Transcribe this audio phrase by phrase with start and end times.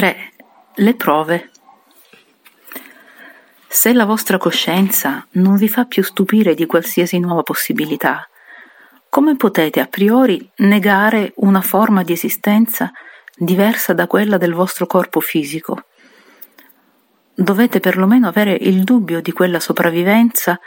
[0.00, 0.16] 3.
[0.76, 1.50] Le prove.
[3.68, 8.26] Se la vostra coscienza non vi fa più stupire di qualsiasi nuova possibilità,
[9.10, 12.90] come potete a priori negare una forma di esistenza
[13.36, 15.84] diversa da quella del vostro corpo fisico?
[17.34, 20.58] Dovete perlomeno avere il dubbio di quella sopravvivenza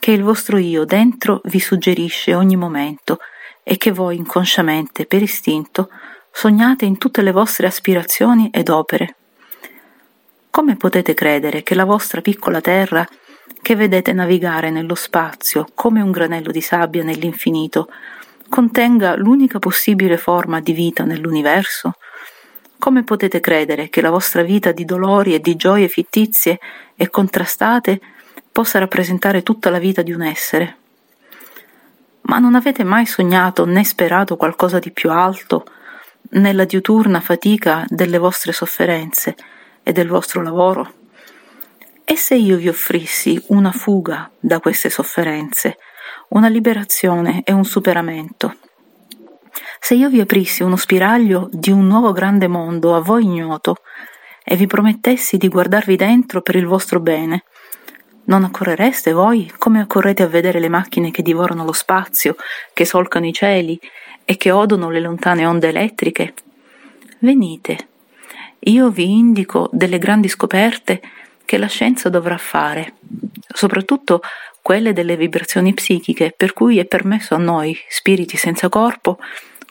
[0.00, 3.18] che il vostro io dentro vi suggerisce ogni momento
[3.62, 5.90] e che voi inconsciamente, per istinto,
[6.30, 9.16] sognate in tutte le vostre aspirazioni ed opere.
[10.50, 13.06] Come potete credere che la vostra piccola terra,
[13.60, 17.88] che vedete navigare nello spazio come un granello di sabbia nell'infinito,
[18.48, 21.92] contenga l'unica possibile forma di vita nell'universo?
[22.78, 26.58] Come potete credere che la vostra vita di dolori e di gioie fittizie
[26.96, 28.00] e contrastate
[28.52, 30.76] possa rappresentare tutta la vita di un essere?
[32.22, 35.64] Ma non avete mai sognato né sperato qualcosa di più alto,
[36.30, 39.36] nella diuturna fatica delle vostre sofferenze
[39.82, 40.92] e del vostro lavoro?
[42.04, 45.76] E se io vi offrissi una fuga da queste sofferenze,
[46.28, 48.56] una liberazione e un superamento?
[49.80, 53.76] Se io vi aprissi uno spiraglio di un nuovo grande mondo a voi ignoto
[54.44, 57.44] e vi promettessi di guardarvi dentro per il vostro bene,
[58.24, 62.36] non accorrereste voi come accorrete a vedere le macchine che divorano lo spazio,
[62.72, 63.78] che solcano i cieli
[64.30, 66.34] e che odono le lontane onde elettriche?
[67.20, 67.88] Venite,
[68.58, 71.00] io vi indico delle grandi scoperte
[71.46, 72.96] che la scienza dovrà fare,
[73.48, 74.20] soprattutto
[74.60, 79.18] quelle delle vibrazioni psichiche, per cui è permesso a noi, spiriti senza corpo,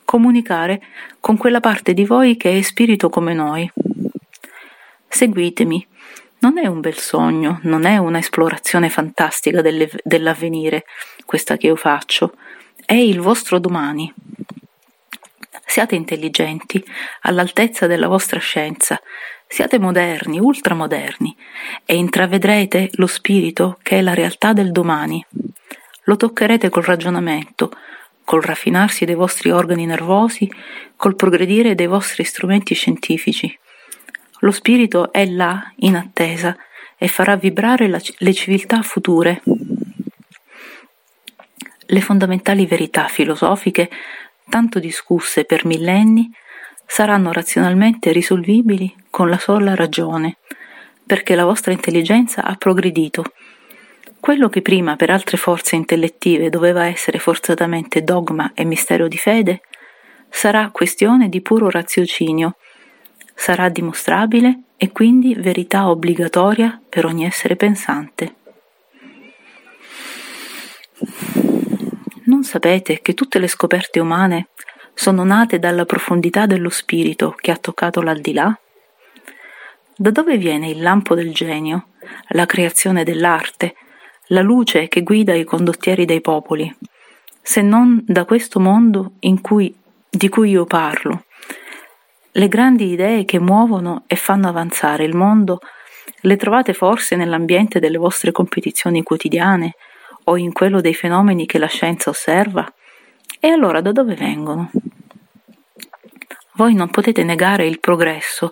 [0.04, 0.82] comunicare
[1.20, 3.72] con quella parte di voi che è spirito come noi.
[5.08, 5.88] Seguitemi.
[6.40, 10.86] Non è un bel sogno, non è una esplorazione fantastica dell'avvenire,
[11.26, 12.34] questa che io faccio,
[12.86, 14.12] è il vostro domani.
[15.70, 16.82] Siate intelligenti,
[17.24, 19.00] all'altezza della vostra scienza,
[19.46, 21.36] siate moderni, ultramoderni,
[21.86, 25.24] e intravedrete lo spirito che è la realtà del domani.
[26.06, 27.70] Lo toccherete col ragionamento,
[28.24, 30.50] col raffinarsi dei vostri organi nervosi,
[30.96, 33.56] col progredire dei vostri strumenti scientifici.
[34.40, 36.56] Lo spirito è là, in attesa,
[36.98, 39.44] e farà vibrare la, le civiltà future.
[41.90, 43.90] Le fondamentali verità filosofiche
[44.50, 46.30] tanto discusse per millenni,
[46.86, 50.38] saranno razionalmente risolvibili con la sola ragione,
[51.06, 53.24] perché la vostra intelligenza ha progredito.
[54.20, 59.62] Quello che prima per altre forze intellettive doveva essere forzatamente dogma e mistero di fede,
[60.30, 62.58] sarà questione di puro raziocinio,
[63.36, 68.37] sarà dimostrabile e quindi verità obbligatoria per ogni essere pensante.
[72.48, 74.48] Sapete che tutte le scoperte umane
[74.94, 78.58] sono nate dalla profondità dello spirito che ha toccato l'aldilà?
[79.96, 81.90] Da dove viene il lampo del genio,
[82.30, 83.76] la creazione dell'arte,
[84.28, 86.74] la luce che guida i condottieri dei popoli,
[87.42, 89.76] se non da questo mondo cui,
[90.10, 91.26] di cui io parlo?
[92.32, 95.60] Le grandi idee che muovono e fanno avanzare il mondo
[96.22, 99.76] le trovate forse nell'ambiente delle vostre competizioni quotidiane,
[100.30, 102.66] o in quello dei fenomeni che la scienza osserva?
[103.40, 104.72] E allora da dove vengono?
[106.54, 108.52] Voi non potete negare il progresso,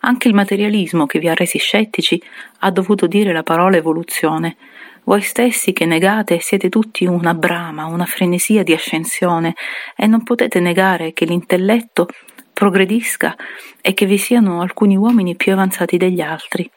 [0.00, 2.22] anche il materialismo che vi ha resi scettici
[2.60, 4.56] ha dovuto dire la parola evoluzione.
[5.04, 9.54] Voi stessi che negate siete tutti una brama, una frenesia di ascensione
[9.96, 12.08] e non potete negare che l'intelletto
[12.52, 13.34] progredisca
[13.80, 16.70] e che vi siano alcuni uomini più avanzati degli altri.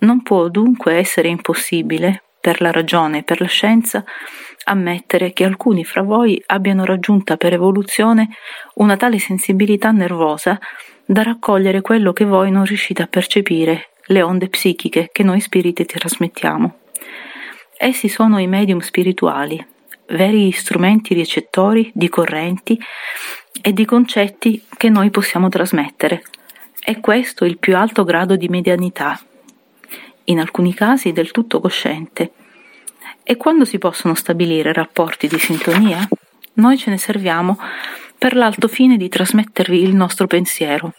[0.00, 4.04] Non può dunque essere impossibile per la ragione e per la scienza,
[4.64, 8.28] ammettere che alcuni fra voi abbiano raggiunta per evoluzione
[8.74, 10.58] una tale sensibilità nervosa
[11.06, 15.86] da raccogliere quello che voi non riuscite a percepire, le onde psichiche che noi spiriti
[15.86, 16.80] trasmettiamo.
[17.78, 19.66] Essi sono i medium spirituali,
[20.08, 22.78] veri strumenti ricettori di correnti
[23.62, 26.24] e di concetti che noi possiamo trasmettere.
[26.78, 29.18] È questo il più alto grado di medianità
[30.24, 32.32] in alcuni casi del tutto cosciente.
[33.22, 36.06] E quando si possono stabilire rapporti di sintonia,
[36.54, 37.58] noi ce ne serviamo
[38.16, 40.92] per l'alto fine di trasmettervi il nostro pensiero.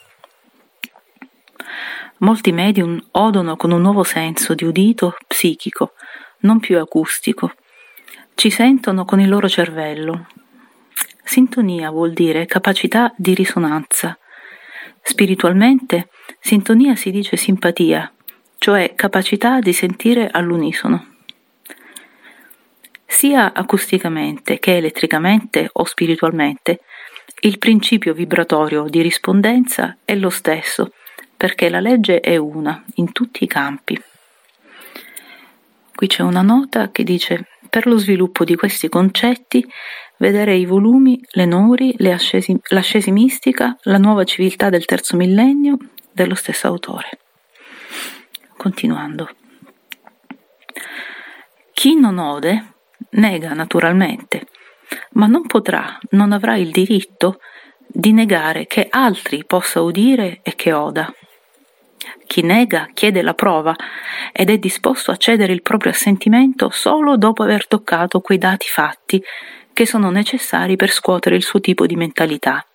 [2.20, 5.94] Molti medium odono con un nuovo senso di udito psichico,
[6.40, 7.54] non più acustico.
[8.36, 10.28] Ci sentono con il loro cervello.
[11.24, 14.18] Sintonia vuol dire capacità di risonanza.
[15.02, 18.12] Spiritualmente, sintonia si dice simpatia,
[18.58, 21.14] cioè capacità di sentire all'unisono.
[23.06, 26.82] Sia acusticamente che elettricamente o spiritualmente,
[27.42, 30.92] il principio vibratorio di rispondenza è lo stesso
[31.38, 34.02] perché la legge è una in tutti i campi.
[35.94, 39.66] Qui c'è una nota che dice per lo sviluppo di questi concetti
[40.18, 45.78] vedere i volumi Le Nori, le ascesi, l'ascesi mistica, la nuova civiltà del terzo millennio
[46.12, 47.25] dello stesso autore.
[48.66, 49.30] Continuando.
[51.72, 52.74] Chi non ode
[53.12, 54.48] nega naturalmente,
[55.12, 57.42] ma non potrà, non avrà il diritto
[57.86, 61.14] di negare che altri possa udire e che oda.
[62.26, 63.76] Chi nega chiede la prova
[64.32, 69.24] ed è disposto a cedere il proprio assentimento solo dopo aver toccato quei dati fatti
[69.74, 72.66] che sono necessari per scuotere il suo tipo di mentalità.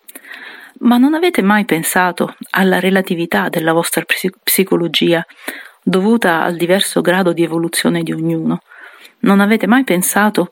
[0.83, 4.05] Ma non avete mai pensato alla relatività della vostra
[4.41, 5.25] psicologia,
[5.83, 8.61] dovuta al diverso grado di evoluzione di ognuno?
[9.19, 10.51] Non avete mai pensato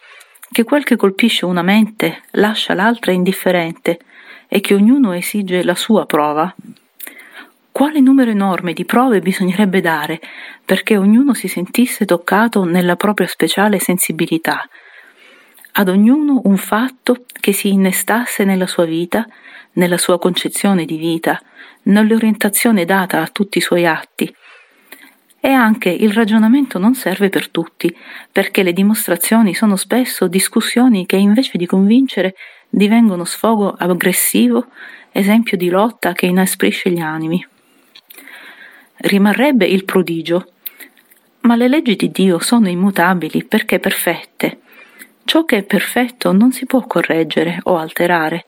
[0.51, 3.99] che quel che colpisce una mente lascia l'altra indifferente
[4.47, 6.53] e che ognuno esige la sua prova?
[7.71, 10.19] Quale numero enorme di prove bisognerebbe dare
[10.65, 14.67] perché ognuno si sentisse toccato nella propria speciale sensibilità?
[15.73, 19.25] Ad ognuno un fatto che si innestasse nella sua vita,
[19.73, 21.39] nella sua concezione di vita,
[21.83, 24.33] nell'orientazione data a tutti i suoi atti.
[25.39, 27.95] E anche il ragionamento non serve per tutti,
[28.31, 32.35] perché le dimostrazioni sono spesso discussioni che invece di convincere
[32.69, 34.67] divengono sfogo aggressivo,
[35.11, 37.45] esempio di lotta che inasprisce gli animi
[38.99, 40.51] rimarrebbe il prodigio.
[41.41, 44.59] Ma le leggi di Dio sono immutabili perché perfette.
[45.23, 48.45] Ciò che è perfetto non si può correggere o alterare.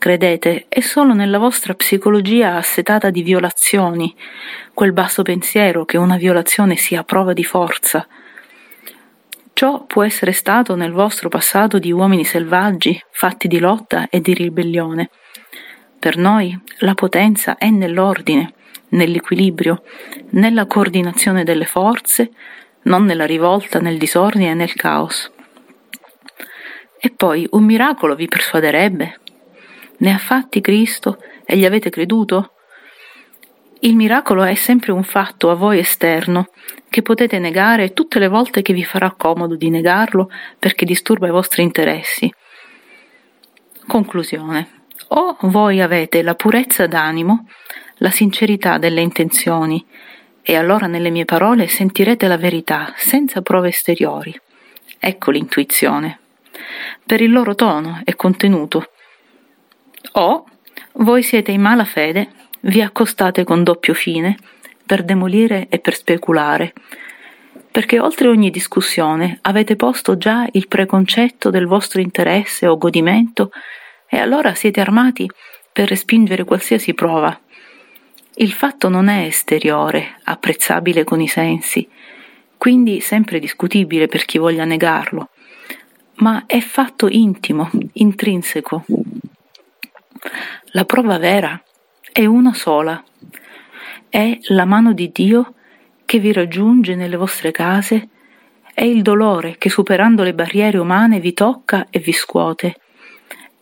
[0.00, 4.16] Credete, è solo nella vostra psicologia assetata di violazioni,
[4.72, 8.08] quel basso pensiero che una violazione sia prova di forza.
[9.52, 14.32] Ciò può essere stato nel vostro passato di uomini selvaggi, fatti di lotta e di
[14.32, 15.10] ribellione.
[15.98, 18.54] Per noi la potenza è nell'ordine,
[18.92, 19.82] nell'equilibrio,
[20.30, 22.30] nella coordinazione delle forze,
[22.84, 25.30] non nella rivolta, nel disordine e nel caos.
[26.98, 29.18] E poi un miracolo vi persuaderebbe?
[30.00, 32.52] Ne ha fatti Cristo e gli avete creduto?
[33.80, 36.48] Il miracolo è sempre un fatto a voi esterno,
[36.90, 41.30] che potete negare tutte le volte che vi farà comodo di negarlo perché disturba i
[41.30, 42.30] vostri interessi.
[43.86, 44.84] Conclusione.
[45.08, 47.46] O voi avete la purezza d'animo
[48.02, 49.84] la sincerità delle intenzioni,
[50.42, 54.38] e allora nelle mie parole sentirete la verità, senza prove esteriori.
[54.98, 56.18] Ecco l'intuizione.
[57.04, 58.89] Per il loro tono e contenuto.
[60.20, 60.44] O
[60.96, 62.28] voi siete in mala fede,
[62.60, 64.36] vi accostate con doppio fine,
[64.84, 66.74] per demolire e per speculare,
[67.70, 73.50] perché oltre ogni discussione avete posto già il preconcetto del vostro interesse o godimento
[74.06, 75.26] e allora siete armati
[75.72, 77.40] per respingere qualsiasi prova,
[78.34, 81.88] il fatto non è esteriore, apprezzabile con i sensi,
[82.58, 85.30] quindi sempre discutibile per chi voglia negarlo,
[86.16, 88.84] ma è fatto intimo, intrinseco.
[90.72, 91.60] La prova vera
[92.12, 93.02] è una sola,
[94.08, 95.54] è la mano di Dio
[96.04, 98.08] che vi raggiunge nelle vostre case,
[98.74, 102.76] è il dolore che superando le barriere umane vi tocca e vi scuote,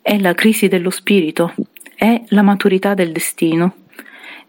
[0.00, 1.54] è la crisi dello spirito,
[1.94, 3.74] è la maturità del destino.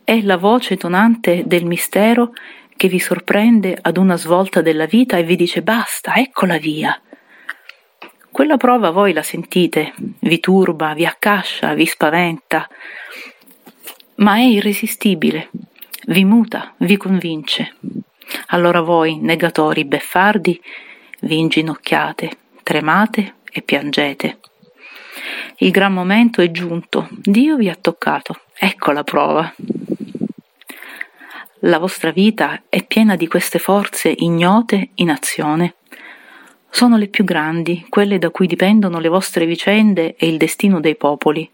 [0.03, 2.33] È la voce tonante del mistero
[2.75, 6.99] che vi sorprende ad una svolta della vita e vi dice basta, eccola via.
[8.39, 12.69] Quella prova voi la sentite, vi turba, vi accascia, vi spaventa,
[14.15, 15.49] ma è irresistibile,
[16.07, 17.75] vi muta, vi convince.
[18.47, 20.57] Allora voi, negatori beffardi,
[21.19, 24.39] vi inginocchiate, tremate e piangete.
[25.57, 29.53] Il gran momento è giunto, Dio vi ha toccato, ecco la prova.
[31.63, 35.73] La vostra vita è piena di queste forze ignote in azione.
[36.69, 40.95] Sono le più grandi, quelle da cui dipendono le vostre vicende e il destino dei
[40.95, 41.49] popoli.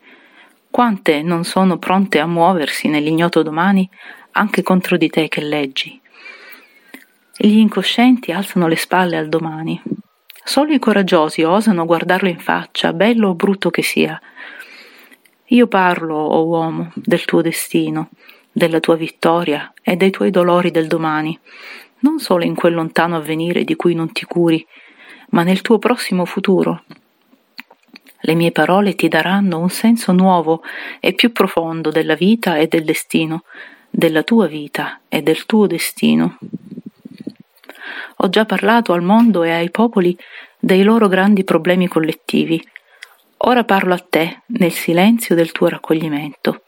[0.70, 3.90] Quante non sono pronte a muoversi nell'ignoto domani
[4.32, 6.00] anche contro di te che leggi.
[7.38, 9.82] Gli incoscienti alzano le spalle al domani.
[10.44, 14.20] Solo i coraggiosi osano guardarlo in faccia, bello o brutto che sia.
[15.50, 18.10] Io parlo, o oh uomo, del tuo destino
[18.56, 21.38] della tua vittoria e dei tuoi dolori del domani,
[22.00, 24.66] non solo in quel lontano avvenire di cui non ti curi,
[25.30, 26.84] ma nel tuo prossimo futuro.
[28.22, 30.64] Le mie parole ti daranno un senso nuovo
[31.00, 33.44] e più profondo della vita e del destino,
[33.90, 36.38] della tua vita e del tuo destino.
[38.18, 40.18] Ho già parlato al mondo e ai popoli
[40.60, 42.60] dei loro grandi problemi collettivi.
[43.38, 46.64] Ora parlo a te nel silenzio del tuo raccoglimento.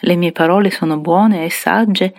[0.00, 2.12] Le mie parole sono buone e sagge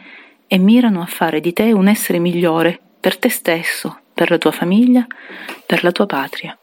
[0.48, 4.52] e mirano a fare di te un essere migliore per te stesso, per la tua
[4.52, 5.06] famiglia,
[5.66, 6.58] per la tua patria.